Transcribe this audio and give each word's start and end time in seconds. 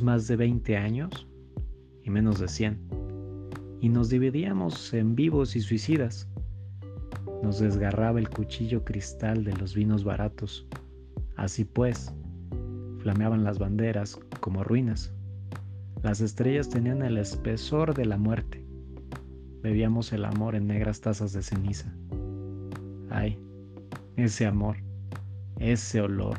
Más 0.00 0.26
de 0.26 0.36
20 0.36 0.76
años 0.76 1.28
y 2.02 2.10
menos 2.10 2.38
de 2.38 2.48
100. 2.48 2.78
Y 3.80 3.88
nos 3.88 4.08
dividíamos 4.08 4.94
en 4.94 5.14
vivos 5.14 5.54
y 5.56 5.60
suicidas. 5.60 6.28
Nos 7.42 7.58
desgarraba 7.58 8.20
el 8.20 8.30
cuchillo 8.30 8.84
cristal 8.84 9.44
de 9.44 9.54
los 9.56 9.74
vinos 9.74 10.04
baratos. 10.04 10.66
Así 11.36 11.64
pues, 11.64 12.14
flameaban 13.00 13.44
las 13.44 13.58
banderas 13.58 14.18
como 14.40 14.64
ruinas. 14.64 15.12
Las 16.02 16.20
estrellas 16.20 16.68
tenían 16.68 17.02
el 17.02 17.18
espesor 17.18 17.94
de 17.94 18.06
la 18.06 18.16
muerte. 18.16 18.64
Bebíamos 19.62 20.12
el 20.12 20.24
amor 20.24 20.54
en 20.54 20.68
negras 20.68 21.00
tazas 21.00 21.32
de 21.32 21.42
ceniza. 21.42 21.92
Ay, 23.10 23.38
ese 24.16 24.46
amor, 24.46 24.76
ese 25.58 26.00
olor, 26.00 26.38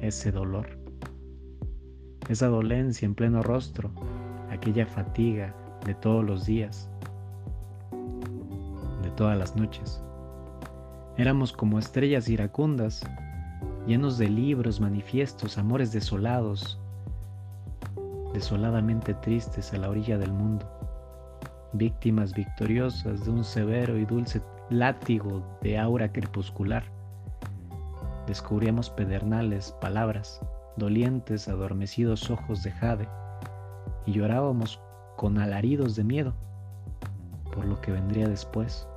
ese 0.00 0.30
dolor, 0.30 0.81
esa 2.28 2.46
dolencia 2.46 3.06
en 3.06 3.14
pleno 3.14 3.42
rostro, 3.42 3.90
aquella 4.50 4.86
fatiga 4.86 5.54
de 5.84 5.94
todos 5.94 6.24
los 6.24 6.46
días, 6.46 6.88
de 9.02 9.10
todas 9.10 9.36
las 9.36 9.56
noches. 9.56 10.02
Éramos 11.16 11.52
como 11.52 11.78
estrellas 11.78 12.28
iracundas, 12.28 13.04
llenos 13.86 14.18
de 14.18 14.28
libros, 14.28 14.80
manifiestos, 14.80 15.58
amores 15.58 15.92
desolados, 15.92 16.78
desoladamente 18.32 19.14
tristes 19.14 19.72
a 19.74 19.78
la 19.78 19.90
orilla 19.90 20.16
del 20.16 20.32
mundo, 20.32 20.66
víctimas 21.74 22.32
victoriosas 22.32 23.24
de 23.24 23.30
un 23.30 23.44
severo 23.44 23.98
y 23.98 24.06
dulce 24.06 24.40
látigo 24.70 25.58
de 25.60 25.78
aura 25.78 26.10
crepuscular. 26.10 26.84
Descubríamos 28.26 28.88
pedernales, 28.88 29.72
palabras, 29.80 30.40
dolientes, 30.76 31.48
adormecidos 31.48 32.30
ojos 32.30 32.62
de 32.62 32.72
jade, 32.72 33.08
y 34.06 34.12
llorábamos 34.12 34.80
con 35.16 35.38
alaridos 35.38 35.94
de 35.96 36.04
miedo 36.04 36.34
por 37.52 37.66
lo 37.66 37.80
que 37.80 37.92
vendría 37.92 38.26
después, 38.28 38.88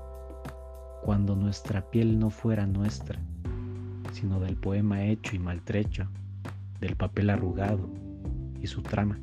cuando 1.03 1.35
nuestra 1.35 1.81
piel 1.91 2.17
no 2.17 2.29
fuera 2.29 2.65
nuestra, 2.65 3.19
sino 4.13 4.39
del 4.39 4.55
poema 4.55 5.03
hecho 5.03 5.35
y 5.35 5.39
maltrecho, 5.39 6.07
del 6.79 6.95
papel 6.95 7.29
arrugado 7.29 7.87
y 8.61 8.67
su 8.67 8.81
trama 8.81 9.19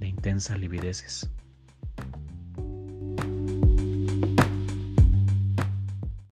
de 0.00 0.08
intensas 0.08 0.58
livideces. 0.58 1.30